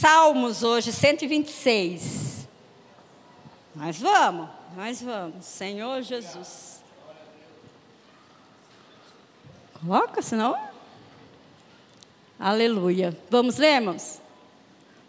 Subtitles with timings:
[0.00, 2.46] Salmos hoje, 126.
[3.74, 5.44] Nós vamos, nós vamos.
[5.44, 6.84] Senhor Jesus.
[9.80, 10.56] Coloca, senão.
[12.38, 13.18] Aleluia.
[13.28, 14.20] Vamos ler, irmãos?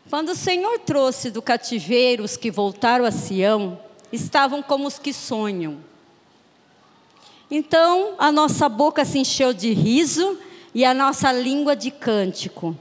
[0.10, 3.79] Quando o Senhor trouxe do cativeiro os que voltaram a Sião,
[4.12, 5.83] estavam como os que sonham.
[7.51, 10.40] Então a nossa boca se encheu de riso
[10.74, 12.76] e a nossa língua de cântico.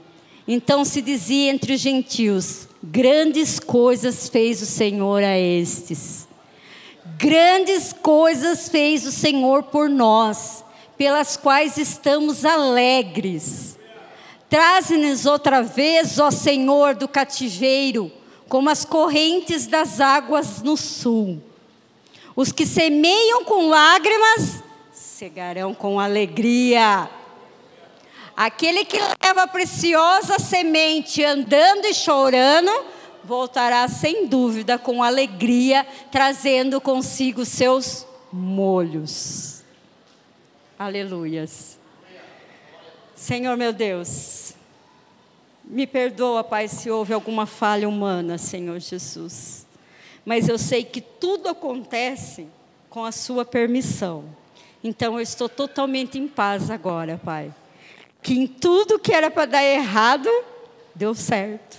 [0.51, 6.27] Então se dizia entre os gentios: Grandes coisas fez o Senhor a estes.
[7.19, 10.63] Grandes coisas fez o Senhor por nós,
[10.97, 13.77] pelas quais estamos alegres.
[14.49, 18.11] Traze-nos outra vez, ó Senhor, do cativeiro,
[18.47, 21.39] como as correntes das águas no sul.
[22.35, 27.07] Os que semeiam com lágrimas, cegarão com alegria.
[28.39, 32.71] Aquele que leva a preciosa semente andando e chorando,
[33.21, 39.61] voltará sem dúvida com alegria, trazendo consigo seus molhos.
[40.79, 41.77] Aleluias.
[43.13, 44.53] Senhor meu Deus,
[45.65, 49.67] me perdoa, Pai, se houve alguma falha humana, Senhor Jesus.
[50.23, 52.47] Mas eu sei que tudo acontece
[52.89, 54.23] com a Sua permissão.
[54.81, 57.53] Então eu estou totalmente em paz agora, Pai.
[58.21, 60.29] Que em tudo que era para dar errado,
[60.93, 61.77] deu certo.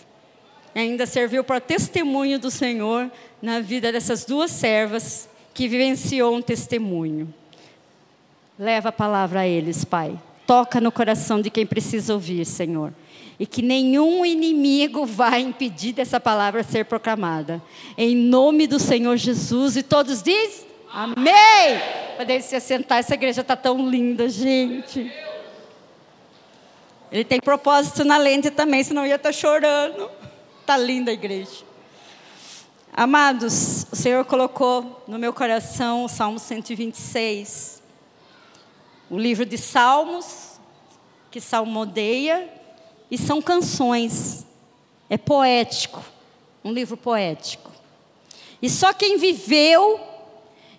[0.74, 3.10] E ainda serviu para testemunho do Senhor
[3.42, 7.32] na vida dessas duas servas que vivenciou um testemunho.
[8.58, 10.18] Leva a palavra a eles, Pai
[10.50, 12.92] toca no coração de quem precisa ouvir, Senhor.
[13.38, 17.62] E que nenhum inimigo vai impedir dessa palavra ser proclamada.
[17.96, 19.76] Em nome do Senhor Jesus.
[19.76, 21.80] E todos dizem: Amém.
[22.16, 25.08] Podem se assentar, essa igreja está tão linda, gente.
[27.10, 30.10] Ele tem propósito na lente também, senão ia estar tá chorando.
[30.60, 31.64] Está linda a igreja.
[32.92, 37.80] Amados, o Senhor colocou no meu coração o Salmo 126
[39.10, 40.60] o livro de Salmos,
[41.32, 42.48] que salmodeia,
[43.10, 44.46] e são canções.
[45.10, 46.00] É poético,
[46.64, 47.72] um livro poético.
[48.62, 49.98] E só quem viveu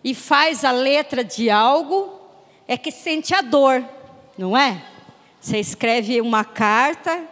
[0.02, 2.18] e faz a letra de algo
[2.66, 3.84] é que sente a dor,
[4.38, 4.82] não é?
[5.42, 7.28] Você escreve uma carta,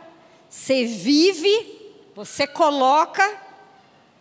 [0.50, 3.40] você vive, você coloca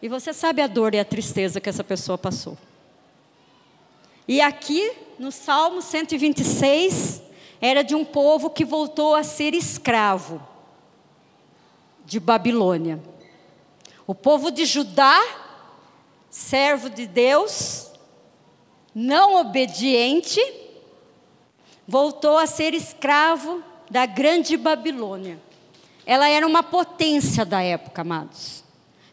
[0.03, 2.57] e você sabe a dor e a tristeza que essa pessoa passou.
[4.29, 7.23] E aqui no Salmo 126,
[7.63, 10.47] era de um povo que voltou a ser escravo
[12.05, 13.03] de Babilônia.
[14.07, 15.19] O povo de Judá,
[16.29, 17.91] servo de Deus,
[18.95, 20.41] não obediente,
[21.87, 25.39] voltou a ser escravo da grande Babilônia.
[26.05, 28.65] Ela era uma potência da época, amados.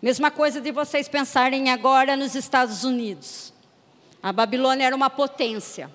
[0.01, 3.53] Mesma coisa de vocês pensarem agora nos Estados Unidos.
[4.21, 5.89] A Babilônia era uma potência.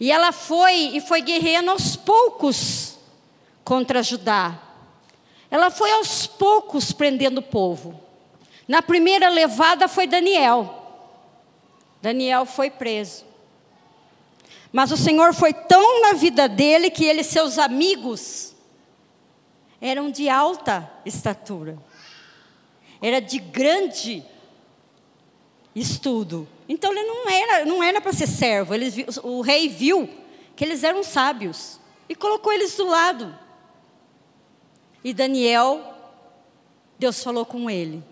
[0.00, 2.98] E ela foi e foi guerreando aos poucos
[3.64, 4.58] contra Judá.
[5.50, 8.00] Ela foi aos poucos prendendo o povo.
[8.66, 10.74] Na primeira levada foi Daniel.
[12.00, 13.24] Daniel foi preso.
[14.72, 18.54] Mas o Senhor foi tão na vida dele que ele e seus amigos
[19.80, 21.78] eram de alta estatura.
[23.00, 24.24] Era de grande
[25.74, 26.48] estudo.
[26.68, 28.74] Então ele não era, não era para ser servo.
[29.22, 30.08] O rei viu
[30.54, 33.38] que eles eram sábios e colocou eles do lado.
[35.02, 35.94] E Daniel,
[36.98, 38.02] Deus falou com ele,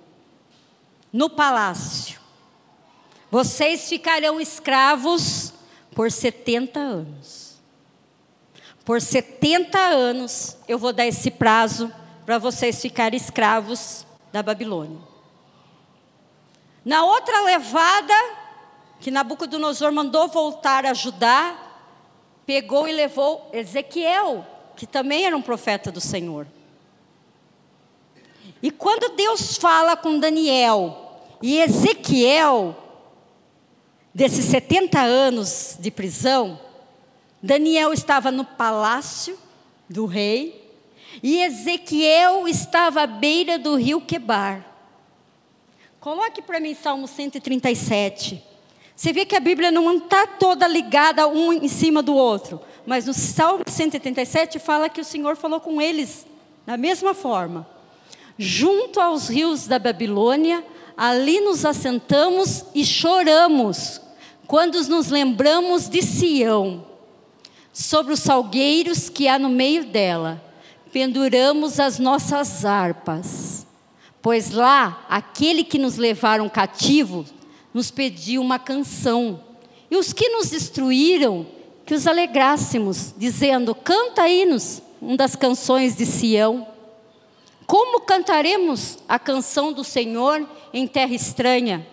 [1.13, 2.21] no palácio:
[3.31, 5.53] Vocês ficarão escravos
[5.97, 7.57] por 70 anos.
[8.85, 11.91] Por 70 anos eu vou dar esse prazo
[12.27, 14.99] para vocês ficarem escravos da Babilônia.
[16.85, 18.15] Na outra levada,
[19.01, 21.57] que Nabucodonosor mandou voltar a Judá,
[22.45, 24.47] pegou e levou Ezequiel,
[24.77, 26.47] que também era um profeta do Senhor.
[28.63, 32.86] E quando Deus fala com Daniel e Ezequiel,
[34.17, 36.59] desses 70 anos de prisão,
[37.43, 39.39] Daniel estava no palácio
[39.91, 40.73] do rei
[41.23, 44.65] e Ezequiel estava à beira do rio Quebar.
[46.01, 48.43] Coloque para mim Salmo 137.
[48.97, 52.59] Você vê que a Bíblia não está toda ligada um em cima do outro.
[52.87, 56.27] Mas no Salmo 137 fala que o Senhor falou com eles
[56.65, 57.69] da mesma forma.
[58.39, 60.65] Junto aos rios da Babilônia,
[60.97, 64.01] ali nos assentamos e choramos,
[64.47, 66.85] quando nos lembramos de Sião,
[67.73, 70.43] sobre os salgueiros que há no meio dela.
[70.93, 73.67] penduramos as nossas harpas,
[74.23, 77.35] pois lá aquele que nos levaram cativos
[77.75, 79.39] nos pediu uma canção,
[79.91, 81.47] e os que nos destruíram,
[81.85, 86.67] que os alegrássemos, dizendo: Canta hinos, uma das canções de Sião.
[87.67, 91.87] Como cantaremos a canção do Senhor em terra estranha?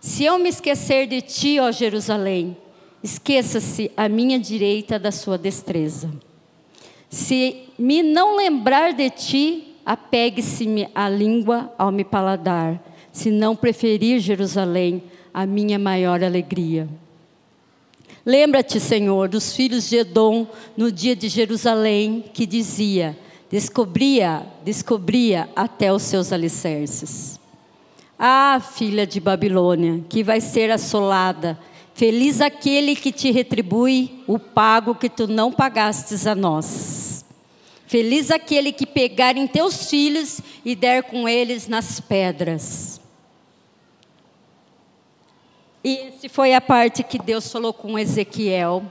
[0.00, 2.56] Se eu me esquecer de ti, ó Jerusalém,
[3.02, 6.10] esqueça-se a minha direita da sua destreza.
[7.10, 14.20] Se me não lembrar de ti, apegue-se-me a língua ao me paladar, se não preferir
[14.20, 15.02] Jerusalém,
[15.32, 16.88] a minha maior alegria.
[18.24, 20.46] Lembra-te, Senhor, dos filhos de Edom
[20.76, 23.18] no dia de Jerusalém, que dizia:
[23.50, 27.37] descobria, descobria até os seus alicerces.
[28.18, 31.56] Ah, filha de Babilônia, que vai ser assolada,
[31.94, 37.24] feliz aquele que te retribui o pago que tu não pagastes a nós.
[37.86, 43.00] Feliz aquele que pegar em teus filhos e der com eles nas pedras.
[45.82, 48.84] E essa foi a parte que Deus falou com Ezequiel,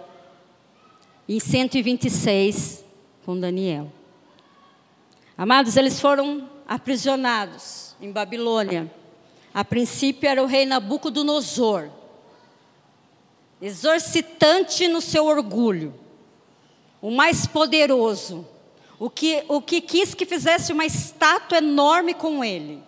[1.28, 2.84] em 126,
[3.26, 3.92] com Daniel.
[5.38, 8.90] Amados, eles foram aprisionados em Babilônia.
[9.58, 11.90] A princípio era o rei Nabucodonosor,
[13.60, 15.96] exorcitante no seu orgulho,
[17.02, 18.48] o mais poderoso,
[19.00, 22.84] o que, o que quis que fizesse uma estátua enorme com ele,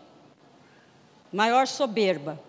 [1.33, 2.39] maior soberba.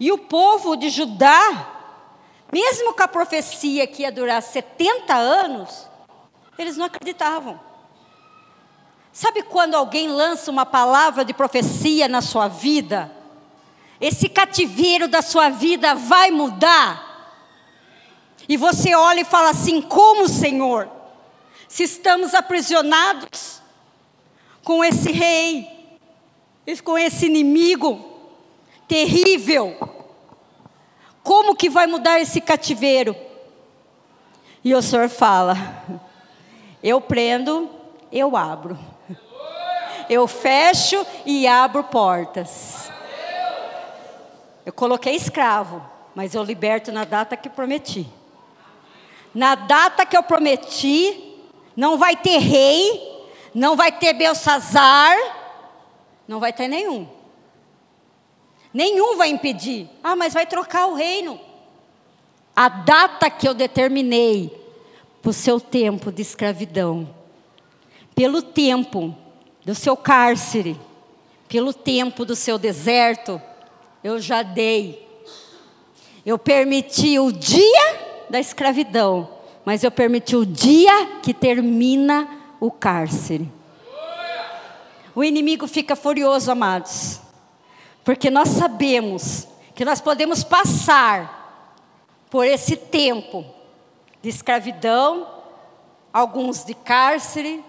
[0.00, 1.72] E o povo de Judá,
[2.52, 5.86] mesmo com a profecia que ia durar 70 anos,
[6.58, 7.67] eles não acreditavam.
[9.12, 13.10] Sabe quando alguém lança uma palavra de profecia na sua vida?
[14.00, 17.08] Esse cativeiro da sua vida vai mudar.
[18.48, 20.88] E você olha e fala assim: como, Senhor?
[21.68, 23.60] Se estamos aprisionados
[24.62, 25.98] com esse rei,
[26.84, 28.04] com esse inimigo
[28.86, 29.76] terrível,
[31.22, 33.14] como que vai mudar esse cativeiro?
[34.64, 35.56] E o Senhor fala:
[36.82, 37.68] eu prendo,
[38.12, 38.78] eu abro.
[40.08, 42.90] Eu fecho e abro portas.
[44.64, 45.82] Eu coloquei escravo,
[46.14, 48.06] mas eu liberto na data que prometi.
[49.34, 51.36] Na data que eu prometi,
[51.76, 55.16] não vai ter rei, não vai ter Belsazar,
[56.26, 57.08] não vai ter nenhum.
[58.72, 59.88] Nenhum vai impedir.
[60.02, 61.40] Ah, mas vai trocar o reino.
[62.54, 64.50] A data que eu determinei
[65.22, 67.08] para o seu tempo de escravidão,
[68.14, 69.16] pelo tempo
[69.68, 70.80] do seu cárcere,
[71.46, 73.38] pelo tempo do seu deserto,
[74.02, 75.06] eu já dei.
[76.24, 79.28] Eu permiti o dia da escravidão,
[79.66, 82.26] mas eu permiti o dia que termina
[82.58, 83.46] o cárcere.
[85.14, 87.20] O inimigo fica furioso, amados,
[88.02, 91.76] porque nós sabemos que nós podemos passar
[92.30, 93.44] por esse tempo
[94.22, 95.28] de escravidão,
[96.10, 97.62] alguns de cárcere,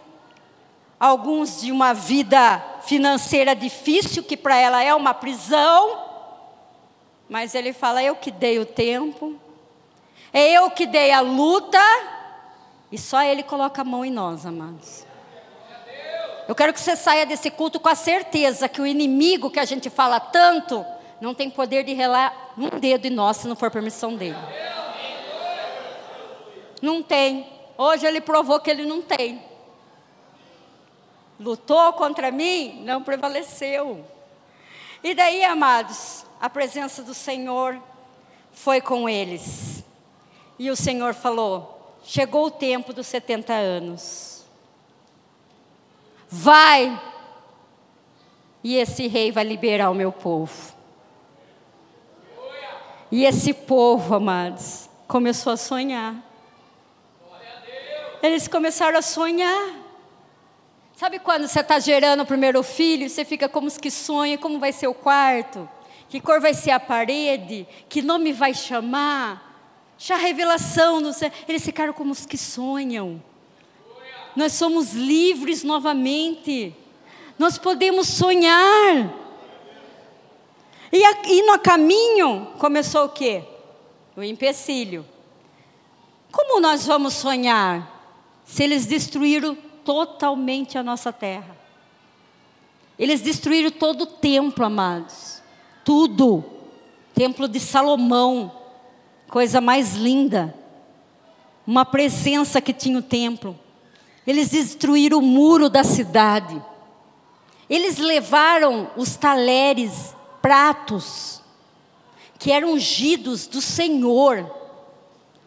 [0.99, 6.05] alguns de uma vida financeira difícil, que para ela é uma prisão.
[7.29, 9.39] Mas ele fala: eu que dei o tempo,
[10.33, 11.79] é eu que dei a luta,
[12.91, 15.07] e só ele coloca a mão em nós, amados.
[16.47, 19.65] Eu quero que você saia desse culto com a certeza que o inimigo que a
[19.65, 20.83] gente fala tanto
[21.21, 24.37] não tem poder de relar um dedo em nós se não for permissão dele.
[26.81, 27.47] Não tem.
[27.77, 29.48] Hoje ele provou que ele não tem
[31.39, 34.05] lutou contra mim, não prevaleceu.
[35.03, 37.81] E daí, amados, a presença do Senhor
[38.51, 39.83] foi com eles.
[40.57, 44.43] E o Senhor falou: chegou o tempo dos 70 anos.
[46.27, 47.01] Vai,
[48.63, 50.77] e esse rei vai liberar o meu povo.
[53.11, 56.15] E esse povo, amados, começou a sonhar.
[58.21, 59.78] Eles começaram a sonhar.
[60.99, 64.59] Sabe quando você está gerando o primeiro filho, você fica como os que sonha, como
[64.59, 65.67] vai ser o quarto?
[66.09, 67.65] Que cor vai ser a parede?
[67.87, 69.71] Que nome vai chamar?
[69.97, 71.31] Já a revelação, no céu.
[71.47, 73.23] eles ficaram como os que sonham.
[74.35, 76.75] Nós somos livres novamente.
[77.37, 79.09] Nós podemos sonhar.
[80.91, 83.41] E, e no caminho começou o quê?
[84.17, 85.05] O empecilho.
[86.29, 87.89] Como nós vamos sonhar
[88.43, 91.57] se eles destruíram totalmente a nossa terra.
[92.97, 95.41] Eles destruíram todo o templo, amados.
[95.83, 96.43] Tudo.
[97.13, 98.51] Templo de Salomão,
[99.29, 100.55] coisa mais linda.
[101.65, 103.57] Uma presença que tinha o templo.
[104.25, 106.61] Eles destruíram o muro da cidade.
[107.69, 111.41] Eles levaram os talheres, pratos,
[112.37, 114.49] que eram ungidos do Senhor,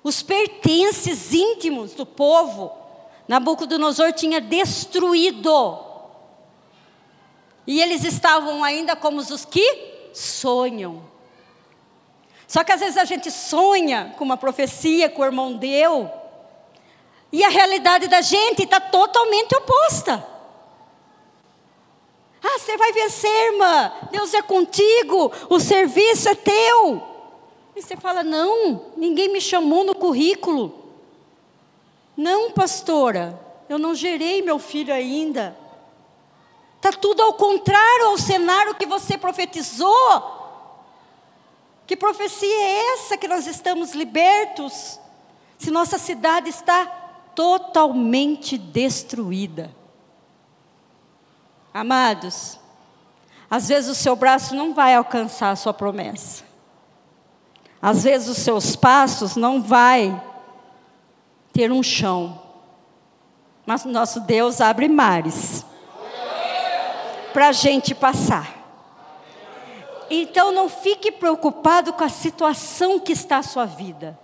[0.04, 2.70] os pertences íntimos do povo.
[3.28, 5.78] Nabucodonosor tinha destruído.
[7.66, 11.02] E eles estavam ainda como os que sonham.
[12.46, 16.10] Só que às vezes a gente sonha com uma profecia que o irmão deu,
[17.32, 20.22] e a realidade da gente está totalmente oposta.
[22.42, 23.92] Ah, você vai vencer, irmã.
[24.10, 25.32] Deus é contigo.
[25.48, 27.02] O serviço é teu.
[27.74, 30.81] E você fala: Não, ninguém me chamou no currículo.
[32.16, 33.38] Não, pastora,
[33.68, 35.56] eu não gerei meu filho ainda.
[36.76, 40.40] Está tudo ao contrário ao cenário que você profetizou.
[41.86, 44.98] Que profecia é essa que nós estamos libertos?
[45.58, 46.86] Se nossa cidade está
[47.34, 49.74] totalmente destruída.
[51.72, 52.58] Amados,
[53.50, 56.44] às vezes o seu braço não vai alcançar a sua promessa.
[57.80, 60.20] Às vezes os seus passos não vai
[61.52, 62.40] ter um chão.
[63.66, 65.64] Mas nosso Deus abre mares
[67.32, 68.60] para a gente passar.
[70.10, 74.18] Então não fique preocupado com a situação que está a sua vida.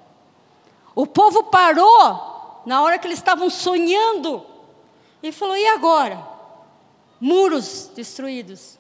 [0.95, 4.45] O povo parou na hora que eles estavam sonhando
[5.23, 6.23] e falou: e agora?
[7.21, 8.79] Muros destruídos.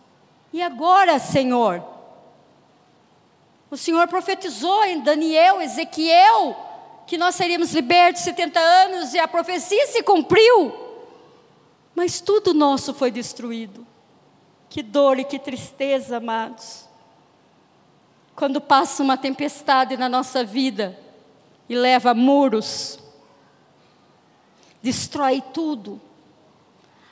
[0.52, 1.83] E agora, Senhor?
[3.71, 6.67] O Senhor profetizou em Daniel, Ezequiel,
[7.09, 10.73] que nós seríamos libertos 70 anos e a profecia se cumpriu.
[11.97, 13.85] Mas tudo nosso foi destruído.
[14.71, 16.88] Que dor e que tristeza, amados
[18.38, 20.97] quando passa uma tempestade na nossa vida
[21.69, 23.00] e leva muros,
[24.81, 26.00] destrói tudo,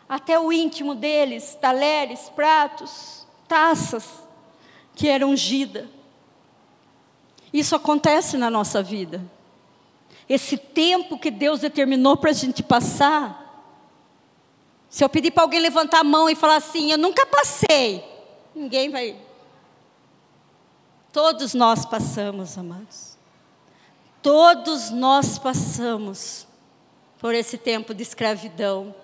[0.09, 4.09] até o íntimo deles, talheres, pratos, taças,
[4.95, 5.89] que era ungida.
[7.53, 9.21] Isso acontece na nossa vida.
[10.29, 13.45] Esse tempo que Deus determinou para a gente passar.
[14.89, 18.05] Se eu pedir para alguém levantar a mão e falar assim, eu nunca passei,
[18.55, 19.17] ninguém vai
[21.17, 23.17] Todos nós passamos, amados.
[24.21, 26.47] Todos nós passamos
[27.19, 28.95] por esse tempo de escravidão,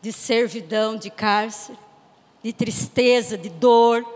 [0.00, 1.76] de servidão, de cárcere,
[2.40, 4.06] de tristeza, de dor.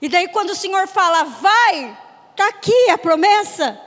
[0.00, 1.98] E daí, quando o Senhor fala, vai,
[2.30, 3.80] está aqui a promessa,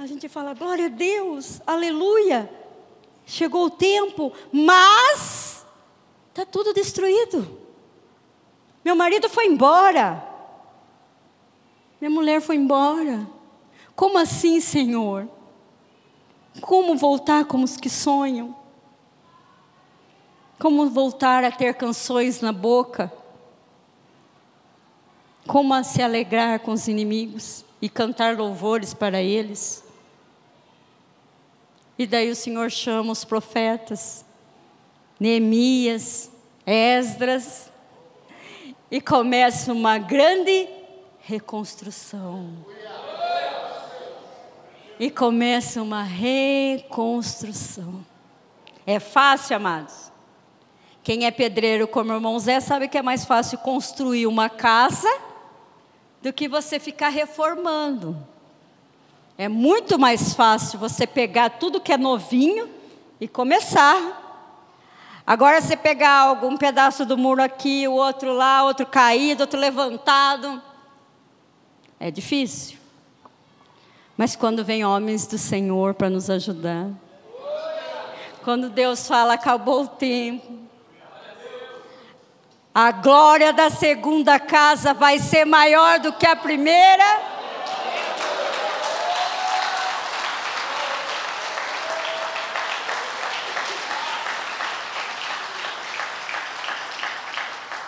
[0.00, 2.50] a gente fala, glória a Deus, aleluia,
[3.26, 5.62] chegou o tempo, mas
[6.30, 7.60] está tudo destruído.
[8.82, 10.26] Meu marido foi embora.
[12.00, 13.28] Minha mulher foi embora.
[13.94, 15.28] Como assim, Senhor?
[16.62, 18.56] Como voltar como os que sonham?
[20.58, 23.12] Como voltar a ter canções na boca?
[25.46, 29.89] Como a se alegrar com os inimigos e cantar louvores para eles?
[32.00, 34.24] E daí o Senhor chama os profetas,
[35.20, 36.30] Neemias,
[36.64, 37.70] Esdras,
[38.90, 40.66] e começa uma grande
[41.18, 42.64] reconstrução.
[44.98, 48.02] E começa uma reconstrução.
[48.86, 50.10] É fácil, amados?
[51.02, 55.20] Quem é pedreiro como o irmão Zé sabe que é mais fácil construir uma casa
[56.22, 58.16] do que você ficar reformando.
[59.40, 62.68] É muito mais fácil você pegar tudo que é novinho
[63.18, 64.44] e começar.
[65.26, 70.60] Agora você pegar algum pedaço do muro aqui, o outro lá, outro caído, outro levantado.
[71.98, 72.76] É difícil.
[74.14, 76.90] Mas quando vem homens do Senhor para nos ajudar,
[78.44, 80.52] quando Deus fala, acabou o tempo,
[82.74, 87.39] a glória da segunda casa vai ser maior do que a primeira.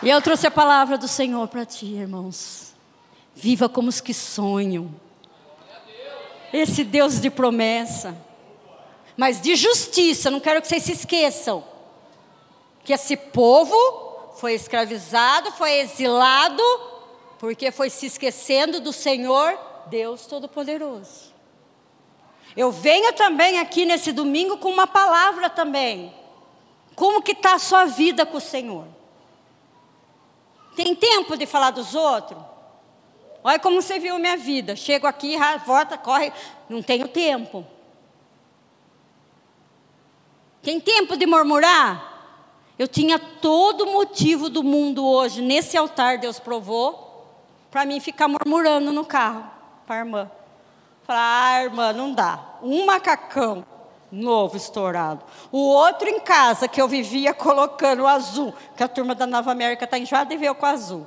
[0.02, 2.75] E eu trouxe a palavra do Senhor para ti, irmãos.
[3.35, 4.92] Viva como os que sonham.
[6.52, 8.16] Esse Deus de promessa.
[9.16, 11.64] Mas de justiça, não quero que vocês se esqueçam.
[12.85, 13.76] Que esse povo
[14.38, 16.62] foi escravizado, foi exilado,
[17.38, 19.56] porque foi se esquecendo do Senhor
[19.87, 21.32] Deus Todo-Poderoso.
[22.56, 26.12] Eu venho também aqui nesse domingo com uma palavra também.
[26.97, 29.01] Como que está a sua vida com o Senhor?
[30.75, 32.41] Tem tempo de falar dos outros?
[33.45, 34.76] Olha como você viu minha vida.
[34.76, 35.37] Chego aqui,
[35.67, 36.33] volta, corre,
[36.69, 37.67] não tenho tempo.
[40.62, 42.11] Tem tempo de murmurar?
[42.79, 47.26] Eu tinha todo motivo do mundo hoje, nesse altar Deus provou,
[47.71, 49.45] para mim ficar murmurando no carro,
[49.87, 50.31] para a irmã.
[51.05, 52.38] Falar, ah, irmã, não dá.
[52.62, 53.67] Um macacão
[54.12, 55.25] novo estourado.
[55.50, 59.50] O outro em casa, que eu vivia colocando o azul, que a turma da Nova
[59.50, 61.07] América está enjoada e veio com azul.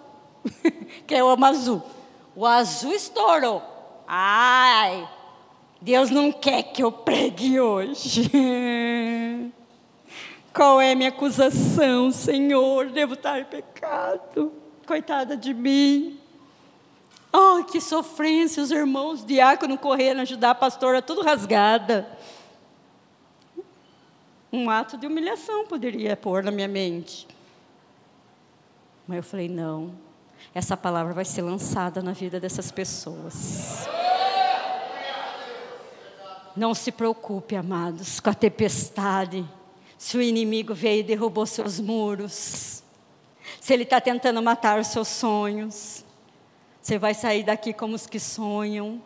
[1.05, 1.83] que eu amo azul.
[2.35, 3.61] O azul estourou.
[4.07, 5.07] Ai,
[5.79, 8.31] Deus não quer que eu pregue hoje.
[10.53, 12.89] Qual é a minha acusação, Senhor?
[12.89, 14.51] Devo estar em pecado.
[14.87, 16.19] Coitada de mim.
[17.33, 22.07] Oh, que sofrência, os irmãos diácono correndo ajudar a pastora, tudo rasgada.
[24.55, 27.27] Um ato de humilhação poderia pôr na minha mente.
[29.05, 29.93] Mas eu falei: não,
[30.53, 33.85] essa palavra vai ser lançada na vida dessas pessoas.
[36.55, 39.45] Não se preocupe, amados, com a tempestade.
[39.97, 42.81] Se o inimigo veio e derrubou seus muros,
[43.59, 46.05] se ele está tentando matar os seus sonhos,
[46.81, 49.01] você vai sair daqui como os que sonham.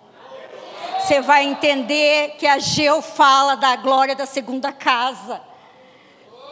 [1.10, 5.42] Você vai entender que a Geu fala da glória da segunda casa.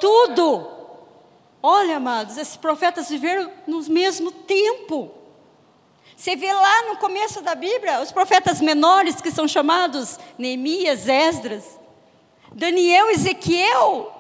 [0.02, 0.68] Tudo.
[1.62, 5.12] Olha, amados, esses profetas viveram no mesmo tempo.
[6.16, 11.80] Você vê lá no começo da Bíblia os profetas menores que são chamados Neemias, Esdras,
[12.52, 14.12] Daniel, Ezequiel,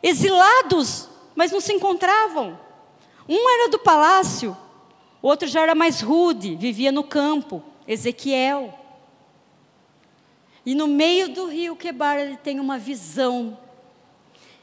[0.00, 2.56] exilados, mas não se encontravam.
[3.28, 4.56] Um era do palácio,
[5.20, 8.85] o outro já era mais rude, vivia no campo, Ezequiel.
[10.66, 13.56] E no meio do rio Quebar ele tem uma visão.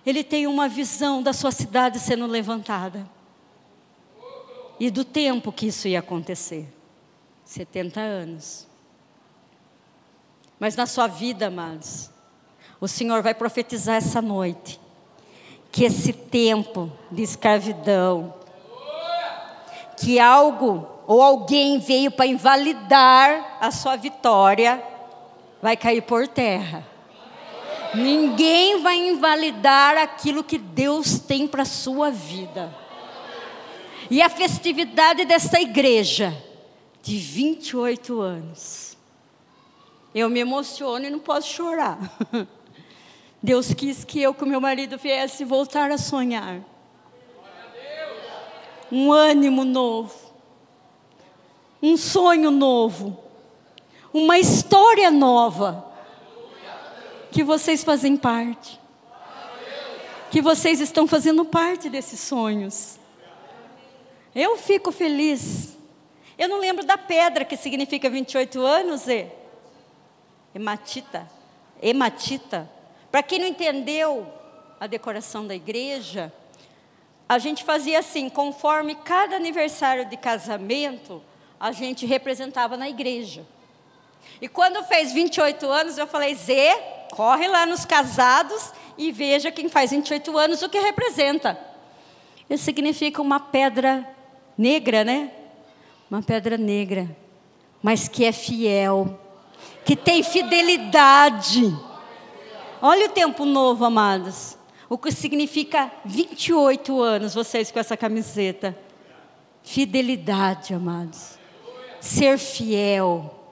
[0.06, 3.10] Ele tem uma visão da sua cidade sendo levantada
[4.78, 6.68] e do tempo que isso ia acontecer
[7.46, 8.68] 70 anos.
[10.60, 12.10] Mas na sua vida, amados,
[12.82, 14.80] o Senhor vai profetizar essa noite
[15.72, 18.34] que esse tempo de escravidão,
[19.98, 24.84] que algo ou alguém veio para invalidar a sua vitória,
[25.63, 26.86] vai cair por terra.
[27.95, 32.76] Ninguém vai invalidar aquilo que Deus tem para a sua vida.
[34.12, 36.36] E a festividade desta igreja,
[37.02, 38.97] de 28 anos.
[40.13, 41.97] Eu me emociono e não posso chorar.
[43.41, 46.60] Deus quis que eu com meu marido viesse voltar a sonhar.
[48.91, 50.13] Um ânimo novo.
[51.82, 53.23] Um sonho novo.
[54.13, 55.91] Uma história nova.
[57.32, 58.80] Que vocês fazem parte.
[60.30, 62.99] Que vocês estão fazendo parte desses sonhos.
[64.36, 65.76] Eu fico feliz.
[66.38, 69.28] Eu não lembro da pedra que significa 28 anos, e
[70.54, 71.30] hematita.
[71.82, 72.69] Hematita.
[73.12, 74.28] Para quem não entendeu
[74.80, 76.34] a decoração da igreja,
[77.28, 81.21] a gente fazia assim, conforme cada aniversário de casamento,
[81.60, 83.45] a gente representava na igreja.
[84.42, 86.76] E quando fez 28 anos, eu falei: Zê,
[87.12, 91.58] corre lá nos casados e veja quem faz 28 anos o que representa.
[92.50, 94.08] Isso significa uma pedra
[94.58, 95.32] negra, né?
[96.10, 97.16] Uma pedra negra,
[97.82, 99.20] mas que é fiel,
[99.86, 101.76] que tem fidelidade.
[102.82, 104.58] Olha o tempo novo, amados.
[104.90, 108.78] O que significa 28 anos, vocês com essa camiseta.
[109.64, 111.40] Fidelidade, amados.
[112.00, 113.42] Ser fiel.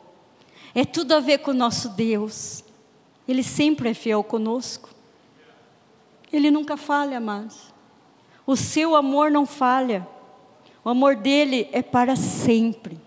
[0.73, 2.63] É tudo a ver com o nosso Deus.
[3.27, 4.89] Ele sempre é fiel conosco.
[6.31, 7.73] Ele nunca falha, amados.
[8.45, 10.07] O seu amor não falha.
[10.83, 12.99] O amor dele é para sempre.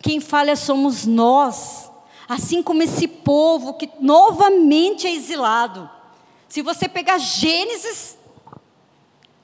[0.00, 1.90] Quem falha somos nós,
[2.28, 5.88] assim como esse povo que novamente é exilado.
[6.48, 8.18] Se você pegar Gênesis,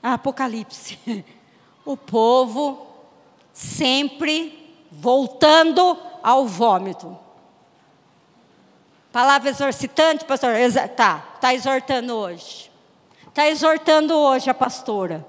[0.03, 0.99] Apocalipse,
[1.83, 2.87] o povo
[3.53, 7.17] sempre voltando ao vômito.
[9.11, 10.51] Palavra exorcitante, pastor?
[10.95, 12.71] Tá, está exortando hoje.
[13.27, 15.25] Está exortando hoje a pastora.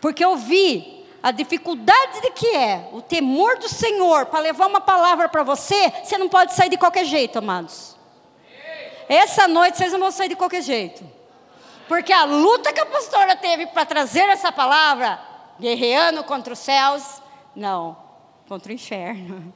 [0.00, 4.80] Porque eu vi a dificuldade de que é o temor do Senhor para levar uma
[4.80, 7.96] palavra para você, você não pode sair de qualquer jeito, amados.
[9.08, 11.04] Essa noite vocês não vão sair de qualquer jeito.
[11.88, 15.20] Porque a luta que a pastora teve para trazer essa palavra,
[15.58, 17.20] guerreando contra os céus,
[17.54, 17.96] não,
[18.48, 19.52] contra o inferno.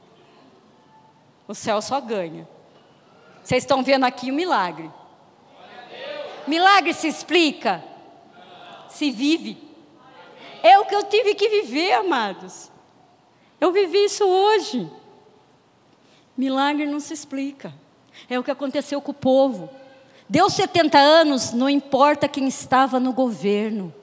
[1.47, 2.47] O céu só ganha.
[3.43, 4.89] Vocês estão vendo aqui o milagre.
[6.47, 7.83] Milagre se explica,
[8.89, 9.57] se vive.
[10.63, 12.71] É o que eu tive que viver, amados.
[13.61, 14.89] Eu vivi isso hoje.
[16.35, 17.73] Milagre não se explica.
[18.29, 19.69] É o que aconteceu com o povo.
[20.27, 23.93] Deu 70 anos, não importa quem estava no governo.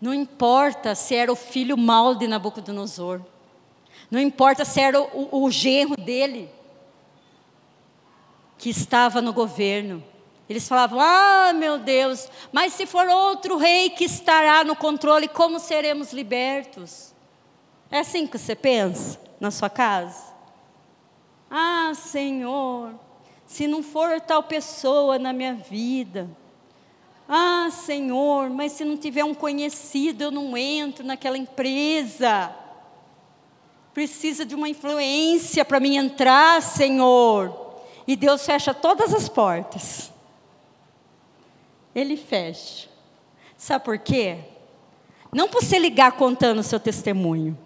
[0.00, 3.22] Não importa se era o filho mal de Nabucodonosor.
[4.14, 6.48] Não importa se era o, o, genro dele
[8.56, 10.04] que estava no governo.
[10.48, 15.58] Eles falavam: Ah, meu Deus, mas se for outro rei que estará no controle, como
[15.58, 17.12] seremos libertos?
[17.90, 20.32] É assim que você pensa na sua casa?
[21.50, 22.94] Ah, Senhor,
[23.44, 26.30] se não for tal pessoa na minha vida.
[27.28, 32.54] Ah, Senhor, mas se não tiver um conhecido, eu não entro naquela empresa.
[33.94, 37.78] Precisa de uma influência para mim entrar, Senhor.
[38.06, 40.12] E Deus fecha todas as portas.
[41.94, 42.88] Ele fecha.
[43.56, 44.38] Sabe por quê?
[45.32, 47.56] Não para você ligar contando o seu testemunho.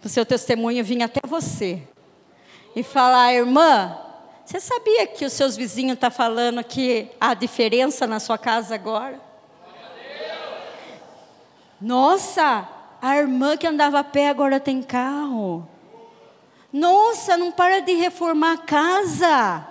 [0.00, 1.82] Para o seu testemunho vir até você.
[2.74, 3.98] E falar, irmã,
[4.44, 8.74] você sabia que os seus vizinhos estão tá falando que há diferença na sua casa
[8.74, 9.20] agora?
[11.80, 12.66] Nossa,
[13.04, 15.68] a irmã que andava a pé agora tem carro.
[16.72, 19.68] Nossa, não para de reformar a casa.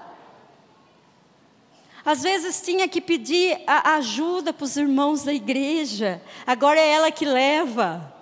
[2.06, 6.22] Às vezes tinha que pedir ajuda para os irmãos da igreja.
[6.46, 8.14] Agora é ela que leva.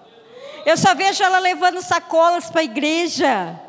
[0.65, 3.60] Eu só vejo ela levando sacolas para a igreja.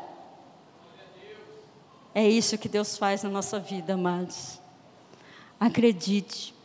[2.15, 4.61] É isso que Deus faz na nossa vida, amados.
[5.59, 6.55] Acredite.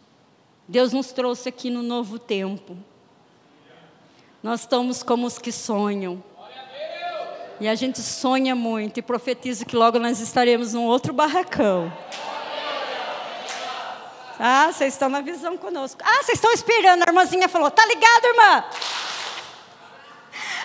[0.69, 2.77] Deus nos trouxe aqui no novo tempo.
[4.49, 6.25] Nós estamos como os que sonham.
[7.61, 11.93] E a gente sonha muito e profetiza que logo nós estaremos num outro barracão.
[14.39, 16.01] Ah, vocês estão na visão conosco.
[16.03, 17.03] Ah, vocês estão esperando.
[17.03, 18.65] A irmãzinha falou: Tá ligado, irmã?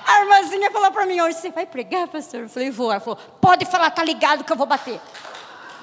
[0.08, 2.44] A irmãzinha falou para mim hoje: Você vai pregar, pastor?
[2.44, 2.90] Eu falei: Vou.
[2.90, 5.02] Ela falou: Pode falar, tá ligado que eu vou bater.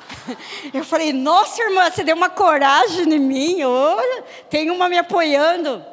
[0.72, 3.62] Eu falei: Nossa, irmã, você deu uma coragem em mim.
[3.62, 5.89] Olha, tem uma me apoiando.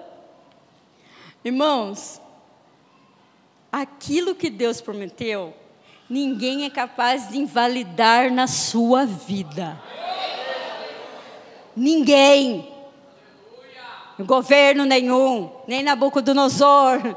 [1.48, 2.22] Irmãos,
[3.72, 5.54] aquilo que Deus prometeu,
[6.10, 9.82] ninguém é capaz de invalidar na sua vida.
[11.74, 12.70] Ninguém.
[14.20, 17.16] Governo nenhum, nem Nabucodonosor,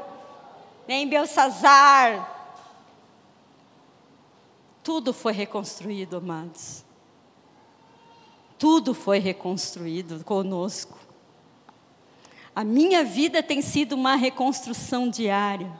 [0.87, 2.55] nem Belsazar.
[4.81, 6.85] Tudo foi reconstruído, amados.
[8.57, 11.10] Tudo foi reconstruído conosco.
[12.55, 15.71] A minha vida tem sido uma reconstrução diária.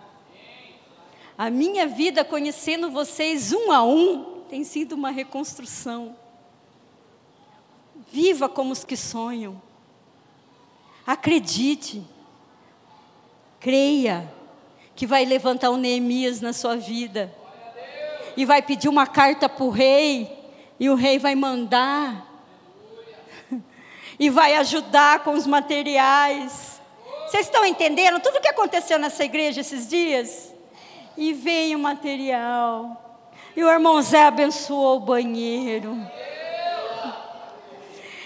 [1.37, 6.15] A minha vida conhecendo vocês um a um tem sido uma reconstrução.
[8.11, 9.61] Viva como os que sonham.
[11.05, 12.03] Acredite.
[13.59, 14.31] Creia
[14.95, 17.33] que vai levantar o Neemias na sua vida.
[18.37, 20.29] E vai pedir uma carta para o rei.
[20.79, 22.30] E o rei vai mandar.
[24.21, 26.79] E vai ajudar com os materiais.
[27.25, 30.53] Vocês estão entendendo tudo o que aconteceu nessa igreja esses dias?
[31.17, 33.19] E veio o material.
[33.55, 35.97] E o irmão Zé abençoou o banheiro.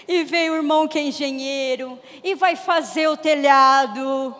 [0.06, 1.98] E veio o irmão que é engenheiro.
[2.22, 4.36] E vai fazer o telhado.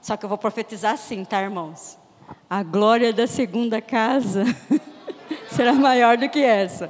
[0.00, 1.98] Só que eu vou profetizar assim, tá, irmãos?
[2.48, 4.44] A glória da segunda casa
[5.50, 6.88] será maior do que essa.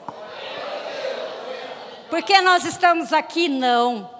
[2.10, 3.48] Porque nós estamos aqui?
[3.48, 4.10] Não.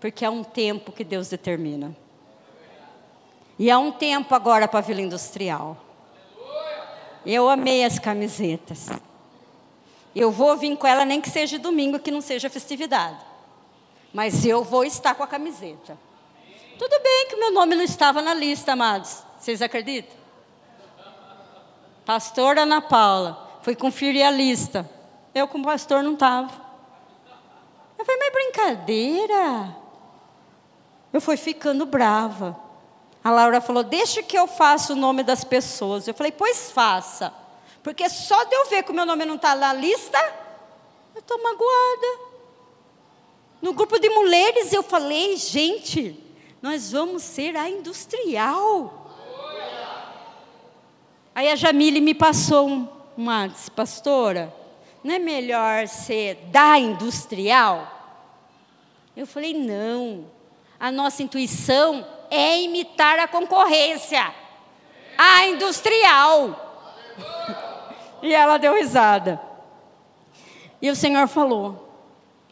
[0.00, 1.96] Porque é um tempo que Deus determina.
[3.58, 5.76] E é um tempo agora para a Vila Industrial.
[7.24, 8.88] Eu amei as camisetas.
[10.14, 13.18] Eu vou vir com ela, nem que seja domingo, que não seja festividade.
[14.12, 15.98] Mas eu vou estar com a camiseta.
[16.78, 19.22] Tudo bem que meu nome não estava na lista, amados.
[19.38, 20.16] Vocês acreditam?
[22.04, 23.58] Pastor Ana Paula.
[23.62, 24.88] Fui conferir a lista.
[25.34, 26.65] Eu, como pastor, não estava.
[27.98, 29.76] Eu falei, mas brincadeira.
[31.12, 32.58] Eu fui ficando brava.
[33.22, 36.06] A Laura falou, deixa que eu faça o nome das pessoas.
[36.06, 37.32] Eu falei, pois faça.
[37.82, 40.18] Porque só de eu ver que o meu nome não está na lista,
[41.14, 42.20] eu estou magoada.
[43.62, 46.22] No grupo de mulheres eu falei, gente,
[46.60, 49.06] nós vamos ser a industrial.
[51.34, 54.54] Aí a Jamile me passou um, uma, disse, pastora,
[55.06, 57.92] não é melhor ser da industrial?
[59.16, 60.26] Eu falei, não.
[60.78, 64.34] A nossa intuição é imitar a concorrência.
[65.16, 66.84] A industrial.
[68.20, 69.40] e ela deu risada.
[70.82, 71.88] E o Senhor falou: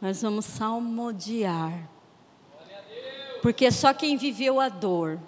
[0.01, 1.73] Nós vamos salmodiar
[3.43, 5.21] porque só quem viveu a dor,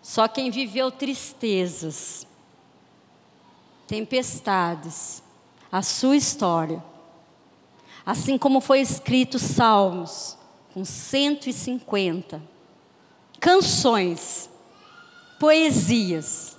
[0.00, 2.24] só quem viveu tristezas,
[3.88, 5.20] tempestades,
[5.70, 6.82] a sua história.
[8.04, 10.36] Assim como foi escrito Salmos,
[10.72, 12.50] com 150
[13.40, 14.50] canções,
[15.38, 16.56] poesias,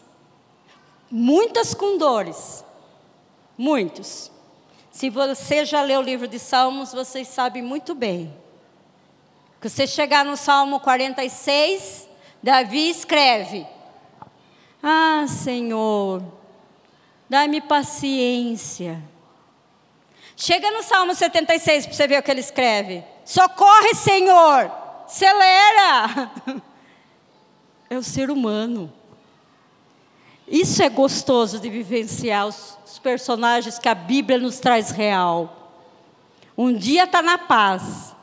[1.10, 2.66] muitas com dores,
[3.58, 4.32] muitos.
[4.92, 8.36] Se você já leu o livro de Salmos, vocês sabem muito bem.
[9.62, 12.10] Que você chegar no Salmo 46,
[12.42, 13.66] Davi escreve:
[14.82, 16.24] Ah, Senhor,
[17.32, 19.02] dá-me paciência.
[20.36, 24.70] Chega no Salmo 76 para você ver o que ele escreve: Socorre, Senhor,
[25.06, 26.30] acelera.
[27.90, 28.90] É o ser humano.
[30.48, 35.84] Isso é gostoso de vivenciar os, os personagens que a Bíblia nos traz real.
[36.58, 38.16] Um dia está na paz.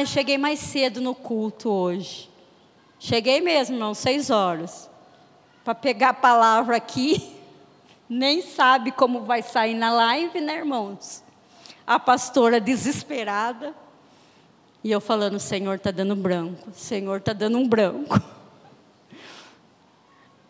[0.00, 2.28] Eu cheguei mais cedo no culto hoje.
[2.98, 4.90] Cheguei mesmo, irmão, seis horas.
[5.62, 7.32] Para pegar a palavra aqui,
[8.08, 11.22] nem sabe como vai sair na live, né, irmãos?
[11.86, 13.74] A pastora desesperada.
[14.82, 18.20] E eu falando, Senhor está dando branco, Senhor está dando um branco.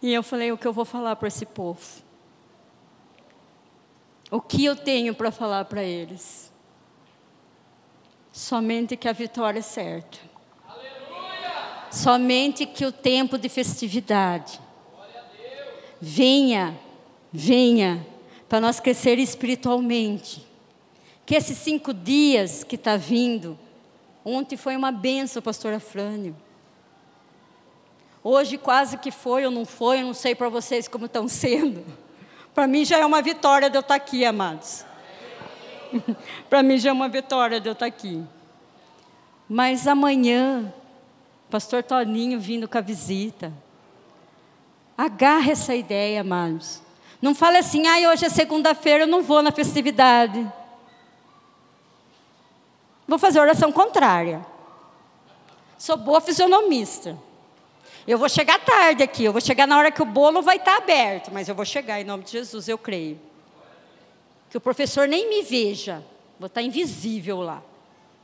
[0.00, 1.80] E eu falei, o que eu vou falar para esse povo?
[4.30, 6.52] O que eu tenho para falar para eles?
[8.30, 10.18] Somente que a vitória é certa.
[10.68, 11.90] Aleluia!
[11.90, 14.60] Somente que o tempo de festividade
[16.00, 16.78] venha,
[17.38, 18.04] venha,
[18.48, 20.44] para nós crescer espiritualmente.
[21.24, 23.56] Que esses cinco dias que está vindo,
[24.24, 26.34] ontem foi uma benção, pastora Frânio.
[28.24, 31.84] Hoje quase que foi ou não foi, eu não sei para vocês como estão sendo.
[32.52, 34.84] Para mim já é uma vitória de eu estar tá aqui, amados.
[36.50, 38.24] para mim já é uma vitória de eu estar tá aqui.
[39.48, 40.74] Mas amanhã,
[41.48, 43.52] pastor Toninho vindo com a visita.
[44.96, 46.82] Agarra essa ideia, amados.
[47.20, 50.46] Não fale assim, ah, hoje é segunda-feira, eu não vou na festividade.
[53.06, 54.44] Vou fazer oração contrária.
[55.76, 57.18] Sou boa fisionomista.
[58.06, 60.76] Eu vou chegar tarde aqui, eu vou chegar na hora que o bolo vai estar
[60.76, 63.20] aberto, mas eu vou chegar em nome de Jesus, eu creio.
[64.48, 66.02] Que o professor nem me veja,
[66.38, 67.62] vou estar invisível lá.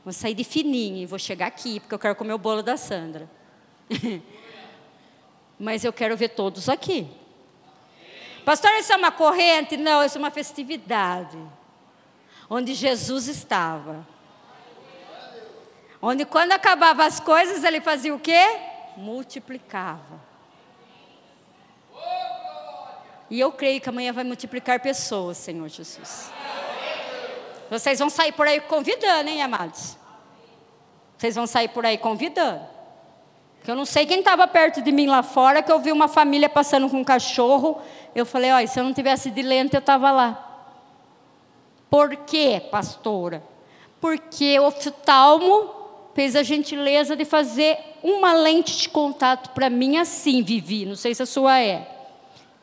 [0.03, 2.77] Vou sair de fininho e vou chegar aqui, porque eu quero comer o bolo da
[2.77, 3.29] Sandra.
[5.59, 7.07] mas eu quero ver todos aqui.
[8.45, 9.75] Pastor, isso é uma corrente?
[9.75, 11.37] Não, isso é uma festividade.
[12.49, 14.07] Onde Jesus estava.
[16.01, 18.73] Onde quando acabava as coisas, ele fazia o quê?
[18.97, 20.23] multiplicava.
[23.29, 26.31] E eu creio que amanhã vai multiplicar pessoas, Senhor Jesus.
[27.69, 29.97] Vocês vão sair por aí convidando, hein, amados?
[31.17, 32.74] Vocês vão sair por aí convidando.
[33.65, 36.07] Porque eu não sei quem estava perto de mim lá fora, que eu vi uma
[36.07, 37.81] família passando com um cachorro.
[38.13, 40.67] Eu falei, olha, se eu não tivesse de lente, eu estava lá.
[41.89, 43.41] Por quê, pastora?
[43.99, 45.73] Porque o oftalmo
[46.13, 51.15] fez a gentileza de fazer uma lente de contato para mim assim, Vivi, não sei
[51.15, 51.89] se a sua é.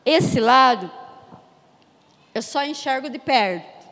[0.05, 0.89] Esse lado,
[2.33, 3.85] eu só enxergo de perto.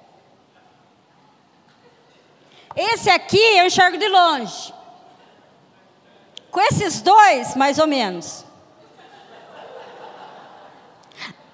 [2.74, 4.74] Esse aqui eu enxergo de longe.
[6.52, 8.46] Com esses dois, mais ou menos.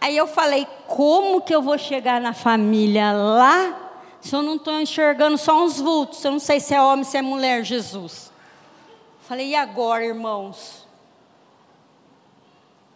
[0.01, 4.79] Aí eu falei, como que eu vou chegar na família lá se eu não estou
[4.79, 6.23] enxergando só uns vultos?
[6.23, 8.31] Eu não sei se é homem, se é mulher, Jesus.
[9.21, 10.87] Falei, e agora, irmãos?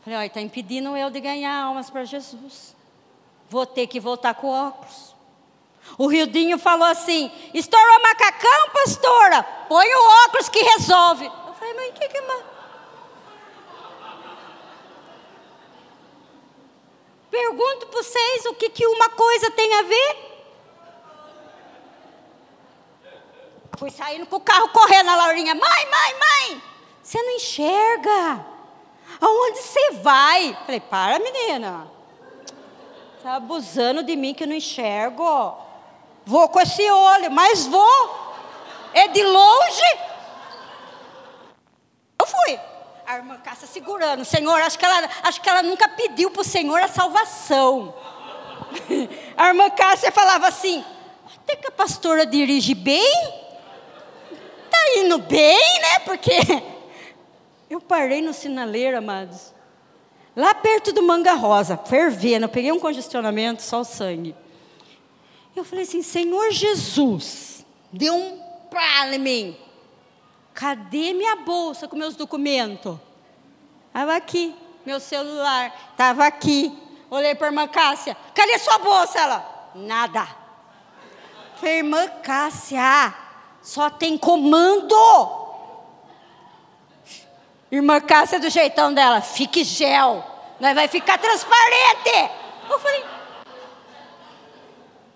[0.04, 2.76] Falei, olha, está impedindo eu de ganhar almas para Jesus.
[3.50, 5.14] Vou ter que voltar com óculos.
[5.98, 9.44] O Rildinho falou assim: estourou macacão, pastora?
[9.68, 11.30] Põe o óculos que resolve.
[11.80, 12.52] É
[17.30, 20.32] Pergunto para vocês o que, que uma coisa tem a ver
[23.82, 26.64] Fui saindo com o carro correndo, a Laurinha, mãe, mãe, mãe,
[27.02, 28.46] você não enxerga.
[29.20, 30.56] Aonde você vai?
[30.66, 31.88] Falei, para, menina.
[33.18, 35.58] Está abusando de mim que eu não enxergo.
[36.24, 38.34] Vou com esse olho, mas vou.
[38.94, 40.00] É de longe.
[42.22, 42.60] Eu fui.
[43.08, 44.24] A irmã Cássia segurando.
[44.24, 47.96] Senhor, acho que ela, acho que ela nunca pediu para o Senhor a salvação.
[49.36, 50.86] A irmã Cássia falava assim:
[51.36, 53.52] até que a pastora dirige bem
[54.70, 56.00] tá indo bem, né?
[56.06, 56.32] Porque
[57.70, 59.52] eu parei no sinaleiro, amados.
[60.36, 64.34] Lá perto do Manga Rosa, fervendo, eu peguei um congestionamento, só o sangue.
[65.54, 69.58] Eu falei assim, Senhor Jesus, deu um pá em mim.
[70.54, 72.98] Cadê minha bolsa com meus documentos?
[73.88, 74.56] Estava aqui.
[74.86, 76.78] Meu celular estava aqui.
[77.10, 78.16] Olhei para a irmã Cássia.
[78.34, 79.20] Cadê sua bolsa?
[79.20, 80.28] Ela, Nada.
[81.56, 83.14] Falei, irmã Cássia,
[83.62, 84.96] só tem comando.
[87.72, 90.26] Irmã Cássia, do jeitão dela, fique gel,
[90.60, 92.32] nós vai ficar transparente.
[92.70, 93.06] Eu falei,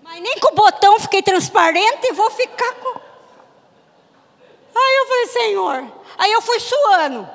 [0.02, 3.05] mas nem com o botão fiquei transparente e vou ficar com.
[4.78, 5.92] Aí eu falei, Senhor.
[6.18, 7.28] Aí eu fui suando.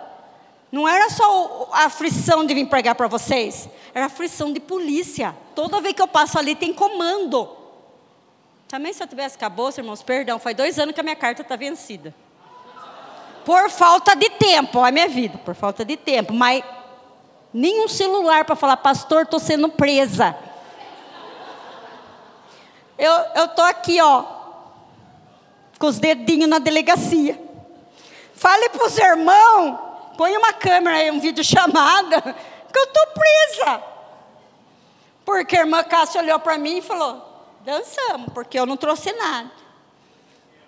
[0.72, 5.36] Não era só a aflição de vir pregar para vocês, era a aflição de polícia.
[5.54, 7.58] Toda vez que eu passo ali tem comando.
[8.70, 11.58] Também se eu tivesse acabou, irmãos, perdão, faz dois anos que a minha carta está
[11.58, 12.16] vencida.
[13.44, 16.32] Por falta de tempo, olha a minha vida, por falta de tempo.
[16.32, 16.64] Mas
[17.54, 20.38] nenhum celular para falar, pastor, estou sendo presa.
[22.98, 24.24] Eu estou aqui, ó,
[25.82, 27.38] com os dedinhos na delegacia.
[28.36, 29.80] Fale para os irmãos,
[30.16, 33.84] põe uma câmera aí, um vídeo chamada, que eu estou presa.
[35.26, 37.22] Porque a irmã Cássia olhou para mim e falou:
[37.66, 39.52] dançamos, porque eu não trouxe nada.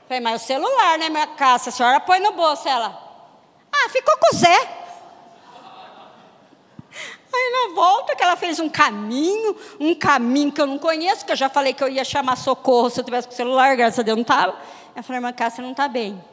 [0.07, 1.69] Falei, mas o celular, né, minha Cássia?
[1.69, 2.67] A senhora põe no bolso.
[2.67, 2.99] Ela,
[3.71, 4.83] ah, ficou com o Zé.
[7.35, 11.31] Aí na volta que ela fez um caminho, um caminho que eu não conheço, que
[11.31, 13.97] eu já falei que eu ia chamar socorro se eu tivesse com o celular, graças
[13.97, 14.55] a Deus não estava.
[14.95, 16.23] Eu falei, irmã Cássia não está bem.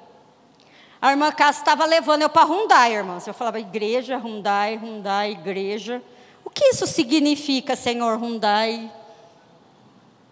[1.01, 3.27] A irmã Cássia estava levando eu para Hyundai, irmãs.
[3.27, 6.03] Eu falava, igreja, Hyundai, Hyundai, igreja.
[6.44, 8.92] O que isso significa, Senhor Hyundai?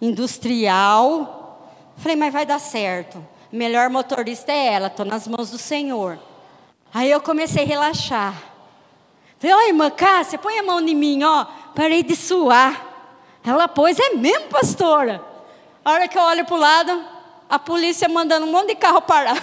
[0.00, 1.72] Industrial.
[1.96, 3.26] Falei, mas vai dar certo.
[3.50, 6.18] Melhor motorista é ela, estou nas mãos do Senhor.
[6.92, 8.34] Aí eu comecei a relaxar.
[9.38, 11.46] Falei, ó, irmã Cássia, põe a mão em mim, ó.
[11.74, 12.84] Parei de suar.
[13.42, 15.24] Ela pôs, é mesmo, pastora?
[15.82, 17.04] A hora que eu olho para o lado,
[17.48, 19.36] a polícia mandando um monte de carro parar.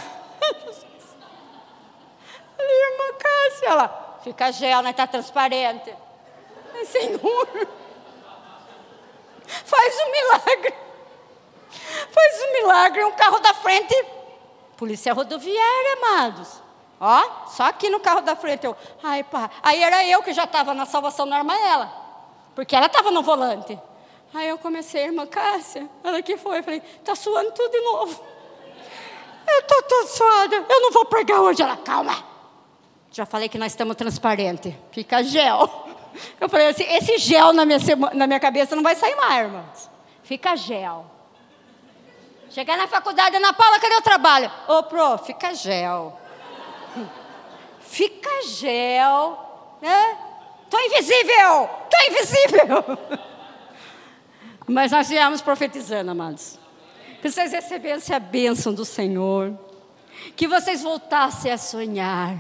[2.58, 5.94] Falei, irmã Cássia, ela, fica gel, não está transparente.
[6.68, 7.48] Falei, Senhor,
[9.66, 10.74] faz um milagre.
[12.12, 14.06] Faz um milagre, um carro da frente.
[14.78, 16.62] Polícia rodoviária, amados.
[17.00, 19.50] Ó, só aqui no carro da frente eu, ai pá.
[19.62, 21.92] Aí era eu que já estava na salvação na arma ela,
[22.56, 23.78] porque ela estava no volante.
[24.36, 28.22] Aí eu comecei, irmã Cássia, ela que foi, eu falei, tá suando tudo de novo.
[29.48, 31.62] Eu tô toda suada, eu não vou pregar hoje.
[31.62, 32.22] Ela, calma.
[33.12, 35.88] Já falei que nós estamos transparente, fica gel.
[36.40, 37.80] Eu falei assim, esse gel na minha,
[38.14, 39.90] na minha cabeça não vai sair mais, irmãos.
[40.24, 41.06] Fica gel.
[42.50, 44.52] Chegar na faculdade, Ana Paula, cadê o trabalho?
[44.68, 46.20] Ô, pro, fica gel
[47.80, 50.18] fica gel, né?
[50.70, 53.26] Tô invisível, tô invisível.
[54.68, 56.60] Mas nós viemos profetizando, amados.
[57.22, 59.58] Que vocês recebessem a bênção do Senhor.
[60.36, 62.38] Que vocês voltassem a sonhar.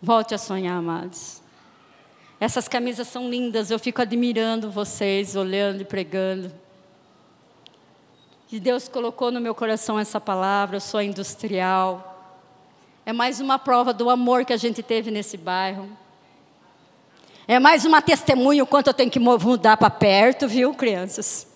[0.00, 1.42] Volte a sonhar, amados.
[2.38, 6.52] Essas camisas são lindas, eu fico admirando vocês, olhando e pregando.
[8.52, 12.12] E Deus colocou no meu coração essa palavra, eu sou industrial.
[13.04, 15.88] É mais uma prova do amor que a gente teve nesse bairro.
[17.48, 21.46] É mais uma testemunho quanto eu tenho que mudar para perto, viu, crianças?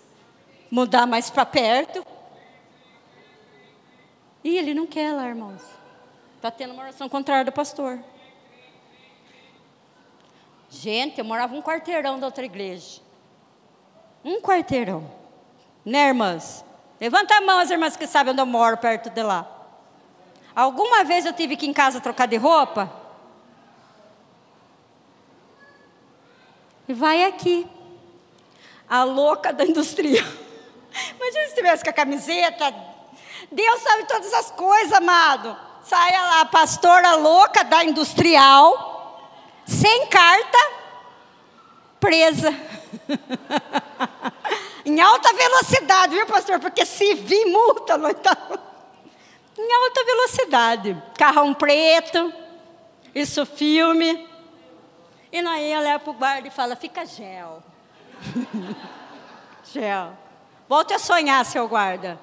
[0.71, 2.07] Mudar mais para perto.
[4.45, 5.61] E ele não quer lá, irmãos.
[6.37, 7.99] Está tendo uma oração contrária do pastor.
[10.71, 13.01] Gente, eu morava um quarteirão da outra igreja.
[14.25, 15.11] Um quarteirão.
[15.85, 16.65] Né, irmãs?
[17.01, 19.45] Levanta a mão as irmãs que sabem onde eu moro, perto de lá.
[20.55, 23.00] Alguma vez eu tive que ir em casa trocar de roupa?
[26.93, 27.67] Vai aqui.
[28.89, 30.25] A louca da indústria.
[31.17, 32.75] Imagina se tivesse com a camiseta.
[33.51, 35.57] Deus sabe todas as coisas, amado.
[35.85, 39.33] Saia lá, pastora louca da industrial,
[39.67, 40.59] sem carta,
[41.99, 42.55] presa.
[44.85, 46.59] Em alta velocidade, viu, pastor?
[46.59, 48.37] Porque se vir multa, não está.
[49.59, 51.03] Em alta velocidade.
[51.17, 52.33] Carrão preto,
[53.15, 54.30] isso filme.
[55.33, 57.63] E aí ela leva para o guarda e fala: fica gel.
[59.73, 60.13] gel.
[60.69, 62.19] Volte a sonhar, seu guarda.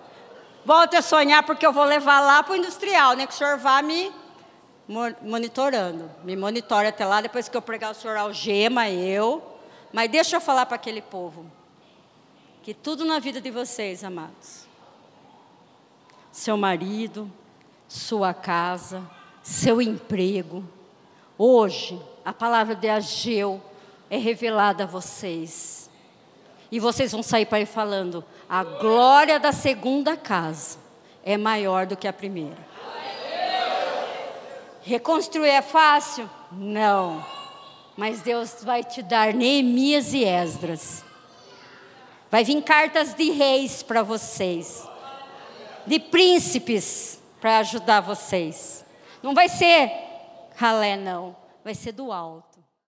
[0.66, 3.26] Volte a sonhar, porque eu vou levar lá para o industrial, né?
[3.26, 4.12] Que o senhor vá me
[5.22, 6.10] monitorando.
[6.24, 9.42] Me monitore até lá, depois que eu pregar o senhor algema, eu.
[9.94, 11.46] Mas deixa eu falar para aquele povo
[12.68, 14.68] que tudo na vida de vocês, amados,
[16.34, 17.32] seu marido,
[17.88, 19.10] sua casa,
[19.42, 20.66] seu emprego,
[21.38, 21.98] hoje
[22.28, 23.62] a palavra de Ageu
[24.10, 25.90] é revelada a vocês.
[26.70, 30.78] E vocês vão sair para ir falando: a glória da segunda casa
[31.24, 32.58] é maior do que a primeira.
[34.82, 36.30] Reconstruir é fácil?
[36.52, 37.26] Não.
[37.96, 41.06] Mas Deus vai te dar Neemias e Esdras.
[42.30, 44.86] Vai vir cartas de reis para vocês,
[45.86, 48.86] de príncipes para ajudar vocês.
[49.24, 49.90] Não vai ser
[50.58, 51.47] ralé, não.
[51.68, 52.47] Vai ser do alto.